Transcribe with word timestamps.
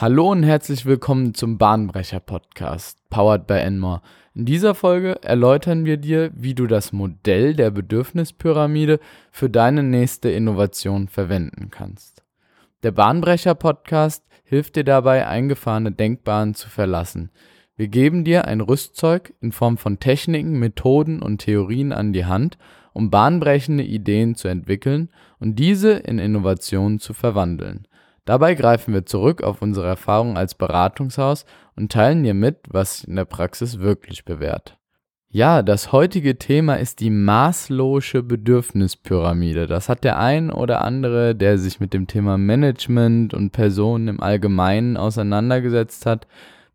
Hallo 0.00 0.30
und 0.30 0.44
herzlich 0.44 0.86
willkommen 0.86 1.34
zum 1.34 1.58
Bahnbrecher 1.58 2.20
Podcast, 2.20 2.98
powered 3.10 3.46
by 3.46 3.58
Enmore. 3.58 4.00
In 4.34 4.46
dieser 4.46 4.74
Folge 4.74 5.22
erläutern 5.22 5.84
wir 5.84 5.98
dir, 5.98 6.30
wie 6.34 6.54
du 6.54 6.66
das 6.66 6.94
Modell 6.94 7.52
der 7.52 7.70
Bedürfnispyramide 7.70 8.98
für 9.30 9.50
deine 9.50 9.82
nächste 9.82 10.30
Innovation 10.30 11.06
verwenden 11.06 11.68
kannst. 11.70 12.24
Der 12.82 12.92
Bahnbrecher 12.92 13.54
Podcast 13.54 14.24
hilft 14.42 14.76
dir 14.76 14.84
dabei, 14.84 15.26
eingefahrene 15.26 15.92
Denkbahnen 15.92 16.54
zu 16.54 16.70
verlassen. 16.70 17.30
Wir 17.76 17.88
geben 17.88 18.24
dir 18.24 18.46
ein 18.46 18.62
Rüstzeug 18.62 19.34
in 19.42 19.52
Form 19.52 19.76
von 19.76 20.00
Techniken, 20.00 20.58
Methoden 20.58 21.20
und 21.20 21.42
Theorien 21.42 21.92
an 21.92 22.14
die 22.14 22.24
Hand, 22.24 22.56
um 22.94 23.10
bahnbrechende 23.10 23.84
Ideen 23.84 24.34
zu 24.34 24.48
entwickeln 24.48 25.10
und 25.38 25.58
diese 25.58 25.90
in 25.90 26.18
Innovationen 26.18 27.00
zu 27.00 27.12
verwandeln. 27.12 27.86
Dabei 28.24 28.54
greifen 28.54 28.94
wir 28.94 29.06
zurück 29.06 29.42
auf 29.42 29.62
unsere 29.62 29.86
Erfahrung 29.86 30.36
als 30.36 30.54
Beratungshaus 30.54 31.44
und 31.76 31.92
teilen 31.92 32.22
dir 32.22 32.34
mit, 32.34 32.58
was 32.68 32.98
sich 32.98 33.08
in 33.08 33.16
der 33.16 33.24
Praxis 33.24 33.80
wirklich 33.80 34.24
bewährt. 34.24 34.76
Ja, 35.32 35.62
das 35.62 35.92
heutige 35.92 36.38
Thema 36.38 36.74
ist 36.74 36.98
die 36.98 37.10
maßlose 37.10 38.24
Bedürfnispyramide. 38.24 39.68
Das 39.68 39.88
hat 39.88 40.02
der 40.02 40.18
ein 40.18 40.50
oder 40.50 40.82
andere, 40.82 41.36
der 41.36 41.56
sich 41.56 41.78
mit 41.78 41.94
dem 41.94 42.08
Thema 42.08 42.36
Management 42.36 43.32
und 43.32 43.52
Personen 43.52 44.08
im 44.08 44.20
Allgemeinen 44.20 44.96
auseinandergesetzt 44.96 46.04
hat, 46.04 46.26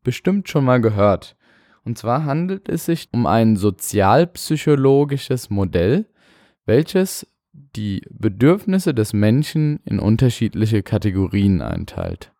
bestimmt 0.05 0.47
schon 0.47 0.63
mal 0.63 0.79
gehört. 0.79 1.35
Und 1.83 1.97
zwar 1.97 2.23
handelt 2.23 2.69
es 2.69 2.85
sich 2.85 3.09
um 3.11 3.27
ein 3.27 3.57
sozialpsychologisches 3.57 5.49
Modell, 5.49 6.05
welches 6.65 7.27
die 7.75 8.01
Bedürfnisse 8.09 8.93
des 8.93 9.13
Menschen 9.13 9.79
in 9.85 9.99
unterschiedliche 9.99 10.83
Kategorien 10.83 11.61
einteilt. 11.61 12.31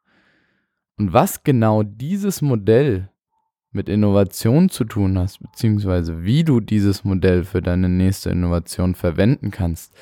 Und 0.98 1.14
was 1.14 1.44
genau 1.44 1.84
dieses 1.84 2.42
Modell 2.42 3.10
mit 3.72 3.90
Innovation 3.90 4.70
zu 4.70 4.86
tun 4.86 5.20
hat, 5.20 5.38
beziehungsweise 5.40 6.24
wie 6.24 6.44
du 6.44 6.62
dieses 6.62 7.04
Modell 7.04 7.44
für 7.44 7.62
deine 7.62 7.90
nächste 7.90 8.30
Innovation 8.30 8.96
verwenden 8.96 9.52
kannst, 9.52 9.94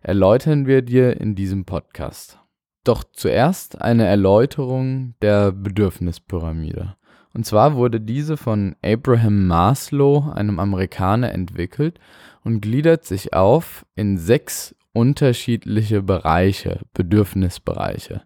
erläutern 0.00 0.66
wir 0.66 0.82
dir 0.82 1.20
in 1.20 1.34
diesem 1.34 1.64
Podcast. 1.66 2.38
Doch 2.84 3.04
zuerst 3.12 3.82
eine 3.82 4.06
Erläuterung 4.06 5.14
der 5.20 5.52
Bedürfnispyramide. 5.52 6.96
Und 7.38 7.44
zwar 7.44 7.76
wurde 7.76 8.00
diese 8.00 8.36
von 8.36 8.74
Abraham 8.84 9.46
Maslow, 9.46 10.28
einem 10.34 10.58
Amerikaner, 10.58 11.30
entwickelt 11.32 12.00
und 12.42 12.60
gliedert 12.60 13.04
sich 13.04 13.32
auf 13.32 13.86
in 13.94 14.18
sechs 14.18 14.74
unterschiedliche 14.92 16.02
Bereiche, 16.02 16.80
Bedürfnisbereiche. 16.94 18.22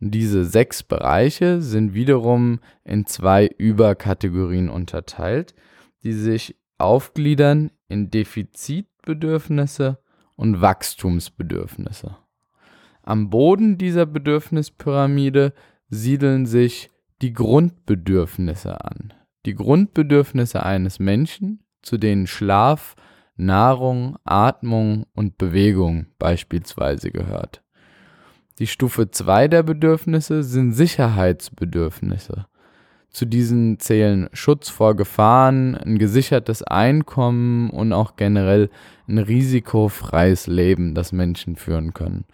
Und 0.00 0.10
diese 0.10 0.44
sechs 0.44 0.82
Bereiche 0.82 1.62
sind 1.62 1.94
wiederum 1.94 2.58
in 2.82 3.06
zwei 3.06 3.46
Überkategorien 3.46 4.68
unterteilt, 4.68 5.54
die 6.02 6.12
sich 6.12 6.56
aufgliedern 6.76 7.70
in 7.86 8.10
Defizitbedürfnisse 8.10 10.00
und 10.34 10.60
Wachstumsbedürfnisse. 10.60 12.16
Am 13.04 13.30
Boden 13.30 13.78
dieser 13.78 14.06
Bedürfnispyramide 14.06 15.52
siedeln 15.88 16.46
sich 16.46 16.90
die 17.22 17.32
Grundbedürfnisse 17.32 18.84
an. 18.84 19.12
Die 19.46 19.54
Grundbedürfnisse 19.54 20.62
eines 20.62 20.98
Menschen, 20.98 21.60
zu 21.82 21.98
denen 21.98 22.26
Schlaf, 22.26 22.94
Nahrung, 23.36 24.16
Atmung 24.24 25.06
und 25.14 25.38
Bewegung 25.38 26.06
beispielsweise 26.18 27.10
gehört. 27.10 27.62
Die 28.58 28.66
Stufe 28.66 29.10
2 29.10 29.48
der 29.48 29.62
Bedürfnisse 29.62 30.42
sind 30.42 30.72
Sicherheitsbedürfnisse. 30.72 32.46
Zu 33.08 33.24
diesen 33.24 33.80
zählen 33.80 34.28
Schutz 34.32 34.68
vor 34.68 34.94
Gefahren, 34.94 35.74
ein 35.74 35.98
gesichertes 35.98 36.62
Einkommen 36.62 37.70
und 37.70 37.92
auch 37.92 38.16
generell 38.16 38.70
ein 39.08 39.18
risikofreies 39.18 40.46
Leben, 40.46 40.94
das 40.94 41.10
Menschen 41.10 41.56
führen 41.56 41.92
können. 41.92 42.24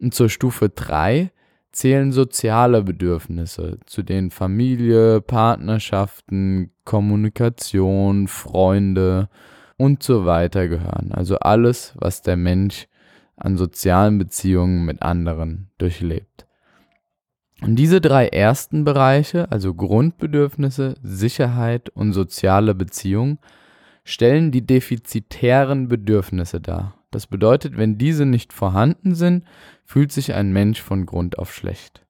Und 0.00 0.12
zur 0.12 0.28
Stufe 0.28 0.68
3 0.68 1.30
zählen 1.72 2.12
soziale 2.12 2.82
Bedürfnisse, 2.82 3.78
zu 3.86 4.02
denen 4.02 4.30
Familie, 4.30 5.20
Partnerschaften, 5.20 6.72
Kommunikation, 6.84 8.28
Freunde 8.28 9.28
und 9.76 10.02
so 10.02 10.26
weiter 10.26 10.68
gehören. 10.68 11.12
Also 11.12 11.38
alles, 11.38 11.94
was 11.96 12.22
der 12.22 12.36
Mensch 12.36 12.86
an 13.36 13.56
sozialen 13.56 14.18
Beziehungen 14.18 14.84
mit 14.84 15.02
anderen 15.02 15.70
durchlebt. 15.78 16.46
Und 17.62 17.76
diese 17.76 18.00
drei 18.00 18.28
ersten 18.28 18.84
Bereiche, 18.84 19.50
also 19.52 19.74
Grundbedürfnisse, 19.74 20.94
Sicherheit 21.02 21.90
und 21.90 22.12
soziale 22.12 22.74
Beziehungen, 22.74 23.38
stellen 24.04 24.50
die 24.50 24.66
defizitären 24.66 25.88
Bedürfnisse 25.88 26.60
dar. 26.60 26.99
Das 27.10 27.26
bedeutet, 27.26 27.76
wenn 27.76 27.98
diese 27.98 28.24
nicht 28.24 28.52
vorhanden 28.52 29.14
sind, 29.14 29.44
fühlt 29.84 30.12
sich 30.12 30.34
ein 30.34 30.52
Mensch 30.52 30.80
von 30.80 31.06
Grund 31.06 31.38
auf 31.38 31.52
schlecht. 31.52 32.06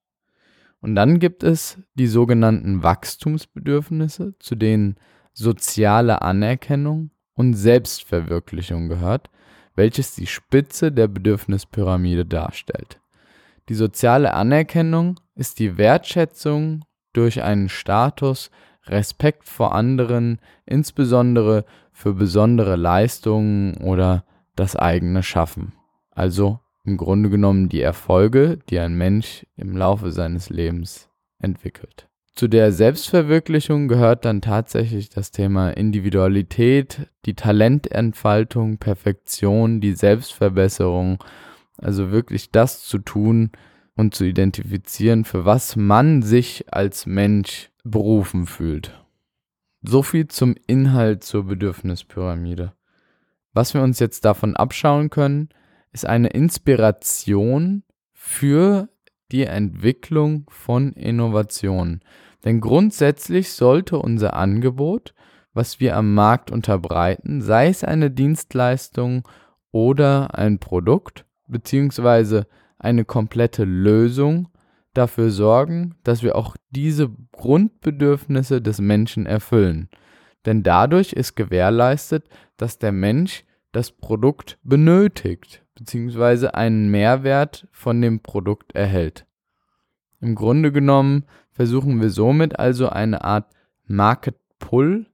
Und 0.81 0.95
dann 0.95 1.19
gibt 1.19 1.43
es 1.43 1.79
die 1.95 2.07
sogenannten 2.07 2.83
Wachstumsbedürfnisse, 2.83 4.35
zu 4.39 4.55
denen 4.55 4.97
soziale 5.33 6.23
Anerkennung 6.23 7.11
und 7.35 7.55
Selbstverwirklichung 7.55 8.89
gehört, 8.89 9.31
welches 9.75 10.15
die 10.15 10.27
Spitze 10.27 10.93
der 10.93 11.09
Bedürfnispyramide 11.09 12.27
darstellt. 12.27 13.01
Die 13.69 13.75
soziale 13.75 14.35
Anerkennung 14.35 15.21
ist 15.35 15.59
die 15.59 15.79
Wertschätzung 15.79 16.85
durch 17.13 17.43
einen 17.43 17.69
Status, 17.69 18.51
Respekt 18.87 19.49
vor 19.49 19.75
anderen, 19.75 20.39
insbesondere 20.67 21.65
für 21.93 22.15
besondere 22.15 22.77
Leistungen 22.77 23.77
oder 23.77 24.25
das 24.61 24.77
eigene 24.77 25.23
Schaffen. 25.23 25.73
Also 26.11 26.61
im 26.85 26.97
Grunde 26.97 27.31
genommen 27.31 27.69
die 27.69 27.81
Erfolge, 27.81 28.59
die 28.69 28.79
ein 28.79 28.95
Mensch 28.95 29.47
im 29.57 29.77
Laufe 29.77 30.13
seines 30.13 30.51
Lebens 30.51 31.09
entwickelt. 31.39 32.09
Zu 32.35 32.47
der 32.47 32.73
Selbstverwirklichung 32.73 33.89
gehört 33.89 34.25
dann 34.25 34.41
tatsächlich 34.41 35.09
das 35.09 35.31
Thema 35.31 35.71
Individualität, 35.71 37.11
die 37.27 37.35
Talententfaltung, 37.35 38.79
Perfektion, 38.79 39.81
die 39.81 39.95
Selbstverbesserung, 39.95 41.23
also 41.77 42.11
wirklich 42.11 42.51
das 42.51 42.83
zu 42.83 42.99
tun 42.99 43.51
und 43.97 44.15
zu 44.15 44.25
identifizieren, 44.25 45.25
für 45.25 45.45
was 45.45 45.77
man 45.77 46.23
sich 46.23 46.73
als 46.73 47.07
Mensch 47.07 47.71
berufen 47.83 48.47
fühlt. 48.47 48.93
So 49.83 50.03
viel 50.03 50.29
zum 50.29 50.55
Inhalt 50.67 51.25
zur 51.25 51.45
Bedürfnispyramide. 51.45 52.73
Was 53.53 53.75
wir 53.75 53.83
uns 53.83 53.99
jetzt 53.99 54.25
davon 54.25 54.57
abschauen 54.57 55.11
können, 55.11 55.49
ist 55.93 56.07
eine 56.07 56.29
Inspiration 56.29 57.83
für 58.13 58.89
die 59.33 59.45
Entwicklung 59.45 60.47
von 60.49 60.93
Innovationen. 60.93 62.01
Denn 62.45 62.61
grundsätzlich 62.61 63.53
sollte 63.53 63.99
unser 63.99 64.35
Angebot, 64.35 65.15
was 65.53 65.81
wir 65.81 65.97
am 65.97 66.15
Markt 66.15 66.51
unterbreiten, 66.51 67.43
sei 67.43 67.69
es 67.69 67.85
eine 67.85 68.11
Dienstleistung 68.11 69.29
oder 69.73 70.39
ein 70.39 70.59
Produkt, 70.59 71.27
beziehungsweise 71.49 72.47
eine 72.79 73.05
komplette 73.05 73.65
Lösung, 73.65 74.49
dafür 74.95 75.31
sorgen, 75.31 75.95
dass 76.03 76.23
wir 76.23 76.37
auch 76.37 76.57
diese 76.71 77.11
Grundbedürfnisse 77.33 78.61
des 78.61 78.81
Menschen 78.81 79.27
erfüllen. 79.27 79.89
Denn 80.47 80.63
dadurch 80.63 81.13
ist 81.13 81.37
gewährleistet, 81.37 82.29
dass 82.57 82.79
der 82.79 82.93
Mensch 82.93 83.45
das 83.73 83.93
Produkt 83.93 84.59
benötigt, 84.63 85.65
beziehungsweise 85.75 86.55
einen 86.55 86.91
Mehrwert 86.91 87.69
von 87.73 88.01
dem 88.01 88.21
Produkt 88.21 88.75
erhält. 88.75 89.27
Im 90.21 90.35
Grunde 90.35 90.73
genommen 90.73 91.25
versuchen 91.53 92.01
wir 92.01 92.11
somit 92.11 92.59
also 92.59 92.89
eine 92.89 93.25
Art 93.25 93.51
Market 93.87 94.37
Pull 94.59 95.07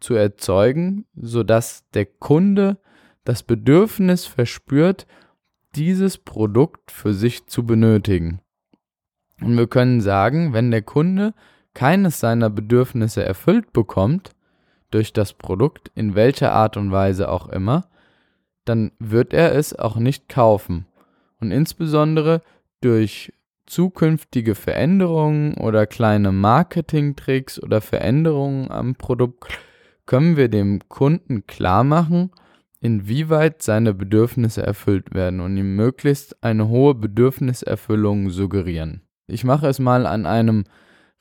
zu 0.00 0.14
erzeugen, 0.14 1.06
sodass 1.14 1.88
der 1.90 2.06
Kunde 2.06 2.78
das 3.24 3.42
Bedürfnis 3.42 4.26
verspürt, 4.26 5.06
dieses 5.74 6.18
Produkt 6.18 6.90
für 6.90 7.14
sich 7.14 7.46
zu 7.46 7.64
benötigen. 7.64 8.40
Und 9.40 9.56
wir 9.56 9.66
können 9.66 10.00
sagen, 10.00 10.52
wenn 10.52 10.70
der 10.70 10.82
Kunde 10.82 11.34
keines 11.74 12.20
seiner 12.20 12.50
Bedürfnisse 12.50 13.24
erfüllt 13.24 13.72
bekommt, 13.72 14.32
durch 14.92 15.12
das 15.12 15.32
Produkt, 15.32 15.90
in 15.94 16.14
welcher 16.14 16.52
Art 16.52 16.76
und 16.76 16.92
Weise 16.92 17.28
auch 17.30 17.48
immer, 17.48 17.88
dann 18.64 18.92
wird 18.98 19.32
er 19.32 19.54
es 19.54 19.76
auch 19.76 19.96
nicht 19.96 20.28
kaufen. 20.28 20.86
Und 21.40 21.50
insbesondere 21.50 22.42
durch 22.80 23.32
zukünftige 23.66 24.54
Veränderungen 24.54 25.54
oder 25.54 25.86
kleine 25.86 26.32
Marketingtricks 26.32 27.60
oder 27.62 27.80
Veränderungen 27.80 28.70
am 28.70 28.94
Produkt 28.94 29.58
können 30.06 30.36
wir 30.36 30.48
dem 30.48 30.88
Kunden 30.88 31.46
klar 31.46 31.84
machen, 31.84 32.30
inwieweit 32.80 33.62
seine 33.62 33.94
Bedürfnisse 33.94 34.62
erfüllt 34.62 35.14
werden 35.14 35.40
und 35.40 35.56
ihm 35.56 35.76
möglichst 35.76 36.42
eine 36.42 36.68
hohe 36.68 36.94
Bedürfniserfüllung 36.94 38.30
suggerieren. 38.30 39.02
Ich 39.28 39.44
mache 39.44 39.68
es 39.68 39.78
mal 39.78 40.06
an 40.06 40.26
einem 40.26 40.64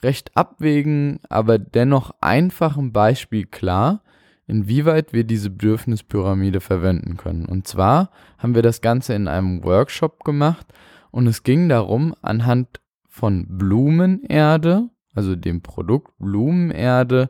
recht 0.04 0.36
abwägen, 0.36 1.20
aber 1.30 1.60
dennoch 1.60 2.12
einfachen 2.22 2.92
Beispiel 2.92 3.46
klar, 3.46 4.02
inwieweit 4.48 5.14
wir 5.14 5.24
diese 5.24 5.50
Bedürfnispyramide 5.50 6.60
verwenden 6.60 7.18
können. 7.18 7.46
Und 7.46 7.68
zwar 7.68 8.12
haben 8.38 8.56
wir 8.56 8.62
das 8.62 8.82
Ganze 8.82 9.14
in 9.14 9.28
einem 9.28 9.64
Workshop 9.64 10.24
gemacht 10.24 10.68
und 11.12 11.28
es 11.28 11.44
ging 11.44 11.70
darum, 11.70 12.16
anhand 12.22 12.82
von 13.08 13.46
Blumenerde, 13.48 14.90
also 15.14 15.36
dem 15.36 15.62
Produkt 15.62 16.18
Blumenerde, 16.20 17.30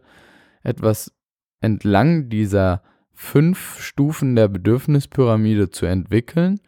etwas 0.64 1.12
entlang 1.60 2.30
dieser 2.30 2.82
fünf 3.14 3.80
Stufen 3.82 4.36
der 4.36 4.48
Bedürfnispyramide 4.48 5.70
zu 5.70 5.86
entwickeln, 5.86 6.60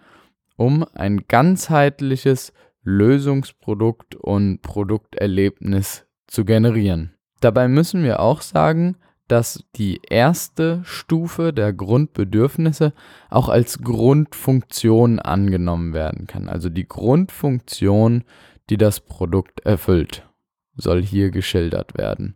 um 0.55 0.85
ein 0.93 1.25
ganzheitliches 1.27 2.53
Lösungsprodukt 2.83 4.15
und 4.15 4.61
Produkterlebnis 4.61 6.05
zu 6.27 6.45
generieren. 6.45 7.15
Dabei 7.39 7.67
müssen 7.67 8.03
wir 8.03 8.19
auch 8.19 8.41
sagen, 8.41 8.97
dass 9.27 9.63
die 9.75 10.01
erste 10.09 10.81
Stufe 10.83 11.53
der 11.53 11.73
Grundbedürfnisse 11.73 12.93
auch 13.29 13.49
als 13.49 13.79
Grundfunktion 13.79 15.19
angenommen 15.19 15.93
werden 15.93 16.27
kann. 16.27 16.49
Also 16.49 16.69
die 16.69 16.87
Grundfunktion, 16.87 18.23
die 18.69 18.77
das 18.77 18.99
Produkt 18.99 19.61
erfüllt, 19.61 20.27
soll 20.75 21.01
hier 21.01 21.31
geschildert 21.31 21.97
werden. 21.97 22.35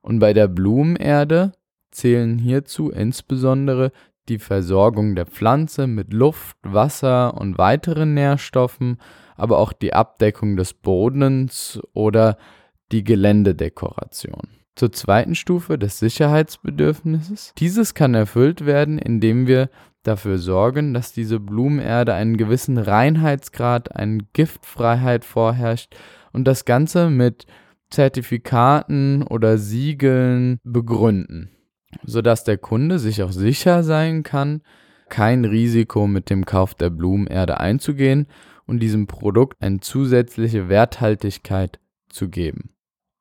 Und 0.00 0.18
bei 0.18 0.32
der 0.32 0.48
Blumenerde 0.48 1.52
zählen 1.90 2.38
hierzu 2.38 2.90
insbesondere 2.90 3.92
die 4.28 4.38
Versorgung 4.38 5.14
der 5.14 5.26
Pflanze 5.26 5.86
mit 5.86 6.12
Luft, 6.12 6.56
Wasser 6.62 7.34
und 7.34 7.58
weiteren 7.58 8.14
Nährstoffen, 8.14 8.98
aber 9.36 9.58
auch 9.58 9.72
die 9.72 9.94
Abdeckung 9.94 10.56
des 10.56 10.74
Bodens 10.74 11.80
oder 11.92 12.36
die 12.92 13.04
Geländedekoration. 13.04 14.48
Zur 14.74 14.92
zweiten 14.92 15.34
Stufe 15.34 15.78
des 15.78 15.98
Sicherheitsbedürfnisses. 15.98 17.52
Dieses 17.58 17.94
kann 17.94 18.14
erfüllt 18.14 18.66
werden, 18.66 18.98
indem 18.98 19.46
wir 19.46 19.70
dafür 20.02 20.38
sorgen, 20.38 20.94
dass 20.94 21.12
diese 21.12 21.40
Blumenerde 21.40 22.14
einen 22.14 22.36
gewissen 22.36 22.78
Reinheitsgrad, 22.78 23.96
eine 23.96 24.18
Giftfreiheit 24.34 25.24
vorherrscht 25.24 25.96
und 26.32 26.44
das 26.44 26.64
Ganze 26.64 27.10
mit 27.10 27.46
Zertifikaten 27.90 29.22
oder 29.22 29.58
Siegeln 29.58 30.58
begründen 30.62 31.55
sodass 32.04 32.44
der 32.44 32.58
Kunde 32.58 32.98
sich 32.98 33.22
auch 33.22 33.32
sicher 33.32 33.82
sein 33.82 34.22
kann, 34.22 34.62
kein 35.08 35.44
Risiko 35.44 36.06
mit 36.06 36.30
dem 36.30 36.44
Kauf 36.44 36.74
der 36.74 36.90
Blumenerde 36.90 37.60
einzugehen 37.60 38.26
und 38.66 38.80
diesem 38.80 39.06
Produkt 39.06 39.62
eine 39.62 39.80
zusätzliche 39.80 40.68
Werthaltigkeit 40.68 41.78
zu 42.08 42.28
geben. 42.28 42.70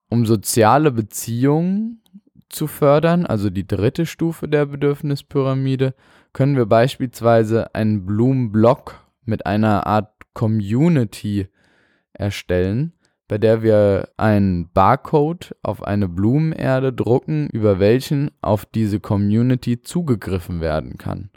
Um 0.10 0.26
soziale 0.26 0.92
Beziehungen 0.92 2.02
zu 2.50 2.68
fördern, 2.68 3.26
also 3.26 3.50
die 3.50 3.68
dritte 3.68 4.06
Stufe 4.06 4.48
der 4.48 4.68
Bedürfnispyramide, 4.68 5.94
können 6.34 6.56
wir 6.56 6.66
beispielsweise 6.66 7.74
einen 7.76 8.06
Blumenblock 8.06 9.02
mit 9.24 9.46
einer 9.46 9.88
Art 9.88 10.12
Community 10.34 11.48
erstellen, 12.14 12.94
bei 13.28 13.38
der 13.38 13.64
wir 13.64 14.10
einen 14.18 14.70
Barcode 14.72 15.56
auf 15.64 15.84
eine 15.84 16.08
Blumenerde 16.08 16.94
drucken, 16.94 17.50
über 17.52 17.80
welchen 17.80 18.32
auf 18.42 18.66
diese 18.66 19.00
Community 19.00 19.82
zugegriffen 19.82 20.62
werden 20.62 20.98
kann, 20.98 21.30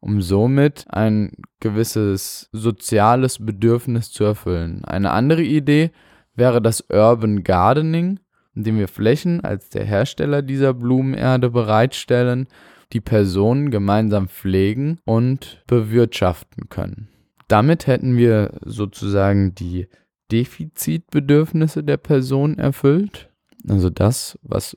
um 0.00 0.20
somit 0.20 0.84
ein 0.88 1.32
gewisses 1.60 2.50
soziales 2.52 3.44
Bedürfnis 3.44 4.10
zu 4.10 4.24
erfüllen. 4.24 4.84
Eine 4.84 5.12
andere 5.12 5.42
Idee 5.42 5.90
wäre 6.34 6.60
das 6.60 6.84
Urban 6.90 7.44
Gardening, 7.44 8.20
indem 8.54 8.78
wir 8.78 8.88
Flächen 8.88 9.42
als 9.42 9.70
der 9.70 9.84
Hersteller 9.84 10.42
dieser 10.42 10.74
Blumenerde 10.74 11.48
bereitstellen, 11.48 12.46
die 12.92 13.00
Personen 13.00 13.70
gemeinsam 13.70 14.28
pflegen 14.28 14.98
und 15.06 15.62
bewirtschaften 15.66 16.68
können. 16.68 17.08
Damit 17.48 17.86
hätten 17.86 18.16
wir 18.16 18.58
sozusagen 18.64 19.54
die 19.54 19.88
Defizitbedürfnisse 20.32 21.84
der 21.84 21.98
Person 21.98 22.58
erfüllt. 22.58 23.30
Also 23.68 23.90
das, 23.90 24.38
was 24.42 24.76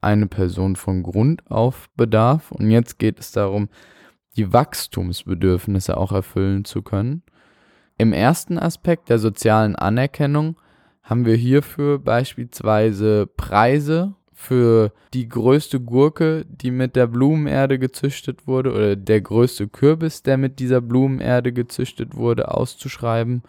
eine 0.00 0.26
Person 0.26 0.76
von 0.76 1.02
Grund 1.02 1.50
auf 1.50 1.88
bedarf. 1.96 2.52
Und 2.52 2.70
jetzt 2.70 2.98
geht 2.98 3.18
es 3.18 3.32
darum, 3.32 3.68
die 4.36 4.52
Wachstumsbedürfnisse 4.52 5.96
auch 5.96 6.12
erfüllen 6.12 6.64
zu 6.64 6.82
können. 6.82 7.22
Im 7.98 8.12
ersten 8.12 8.58
Aspekt 8.58 9.08
der 9.08 9.18
sozialen 9.18 9.74
Anerkennung 9.76 10.56
haben 11.02 11.26
wir 11.26 11.34
hierfür 11.34 11.98
beispielsweise 11.98 13.26
Preise 13.26 14.14
für 14.32 14.92
die 15.12 15.28
größte 15.28 15.80
Gurke, 15.80 16.46
die 16.48 16.70
mit 16.70 16.96
der 16.96 17.06
Blumenerde 17.08 17.78
gezüchtet 17.78 18.46
wurde, 18.46 18.72
oder 18.72 18.96
der 18.96 19.20
größte 19.20 19.68
Kürbis, 19.68 20.22
der 20.22 20.38
mit 20.38 20.60
dieser 20.60 20.80
Blumenerde 20.80 21.52
gezüchtet 21.52 22.16
wurde, 22.16 22.54
auszuschreiben 22.54 23.42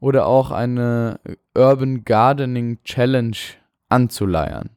oder 0.00 0.26
auch 0.26 0.50
eine 0.50 1.20
Urban 1.54 2.04
Gardening 2.04 2.82
Challenge 2.82 3.36
anzuleiern, 3.88 4.70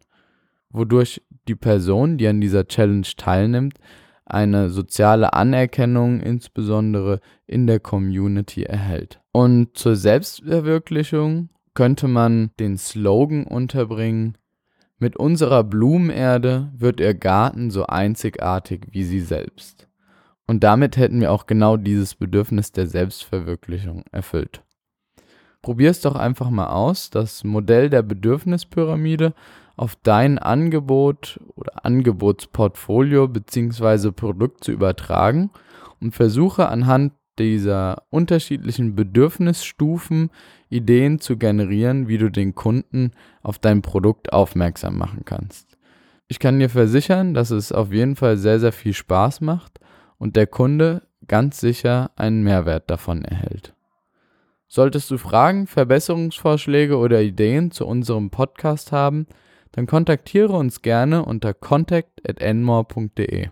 wodurch 0.69 1.21
die 1.47 1.55
Person, 1.55 2.17
die 2.17 2.27
an 2.27 2.41
dieser 2.41 2.67
Challenge 2.67 3.07
teilnimmt, 3.17 3.79
eine 4.25 4.69
soziale 4.69 5.33
Anerkennung 5.33 6.19
insbesondere 6.21 7.19
in 7.45 7.67
der 7.67 7.79
Community 7.79 8.63
erhält. 8.63 9.19
Und 9.31 9.77
zur 9.77 9.95
Selbstverwirklichung 9.95 11.49
könnte 11.73 12.07
man 12.07 12.51
den 12.59 12.77
Slogan 12.77 13.45
unterbringen, 13.45 14.37
mit 14.99 15.17
unserer 15.17 15.65
Blumenerde 15.65 16.71
wird 16.77 17.01
Ihr 17.01 17.13
Garten 17.13 17.71
so 17.71 17.85
einzigartig 17.85 18.87
wie 18.91 19.03
Sie 19.03 19.19
selbst. 19.19 19.89
Und 20.47 20.63
damit 20.63 20.95
hätten 20.95 21.19
wir 21.19 21.31
auch 21.33 21.45
genau 21.45 21.75
dieses 21.75 22.15
Bedürfnis 22.15 22.71
der 22.71 22.87
Selbstverwirklichung 22.87 24.05
erfüllt. 24.13 24.62
Probier 25.63 25.91
es 25.91 26.01
doch 26.01 26.15
einfach 26.15 26.49
mal 26.49 26.67
aus, 26.67 27.09
das 27.09 27.45
Modell 27.45 27.89
der 27.89 28.01
Bedürfnispyramide 28.03 29.33
auf 29.77 29.95
dein 30.03 30.37
Angebot 30.37 31.39
oder 31.55 31.85
Angebotsportfolio 31.85 33.29
bzw. 33.29 34.11
Produkt 34.11 34.65
zu 34.65 34.73
übertragen 34.73 35.51
und 36.01 36.13
versuche 36.13 36.67
anhand 36.67 37.13
dieser 37.39 38.03
unterschiedlichen 38.09 38.93
Bedürfnisstufen 38.93 40.31
Ideen 40.69 41.19
zu 41.19 41.37
generieren, 41.37 42.09
wie 42.09 42.17
du 42.17 42.29
den 42.29 42.55
Kunden 42.55 43.11
auf 43.41 43.57
dein 43.57 43.81
Produkt 43.81 44.33
aufmerksam 44.33 44.97
machen 44.97 45.21
kannst. 45.23 45.77
Ich 46.27 46.39
kann 46.39 46.59
dir 46.59 46.69
versichern, 46.69 47.33
dass 47.33 47.51
es 47.51 47.71
auf 47.71 47.93
jeden 47.93 48.17
Fall 48.17 48.35
sehr, 48.35 48.59
sehr 48.59 48.73
viel 48.73 48.93
Spaß 48.93 49.39
macht 49.39 49.79
und 50.17 50.35
der 50.35 50.47
Kunde 50.47 51.03
ganz 51.25 51.61
sicher 51.61 52.11
einen 52.17 52.43
Mehrwert 52.43 52.89
davon 52.89 53.23
erhält. 53.23 53.73
Solltest 54.75 55.11
du 55.11 55.19
Fragen, 55.19 55.67
Verbesserungsvorschläge 55.67 56.97
oder 56.97 57.21
Ideen 57.21 57.69
zu 57.69 57.85
unserem 57.85 58.31
Podcast 58.31 58.91
haben, 58.91 59.27
dann 59.71 59.85
kontaktiere 59.85 60.53
uns 60.53 60.81
gerne 60.81 61.23
unter 61.23 61.53
contact@enmore.de. 61.53 63.49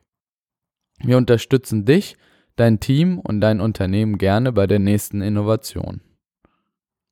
Wir 1.04 1.18
unterstützen 1.18 1.86
dich, 1.86 2.18
dein 2.56 2.80
Team 2.80 3.20
und 3.20 3.40
dein 3.40 3.62
Unternehmen 3.62 4.18
gerne 4.18 4.52
bei 4.52 4.66
der 4.66 4.80
nächsten 4.80 5.22
Innovation. 5.22 6.02